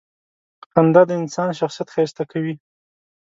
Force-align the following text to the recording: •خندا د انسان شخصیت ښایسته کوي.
•خندا 0.71 1.01
د 1.07 1.11
انسان 1.21 1.49
شخصیت 1.59 1.87
ښایسته 1.93 2.23
کوي. 2.31 2.55